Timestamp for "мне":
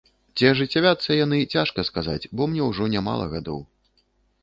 2.55-2.63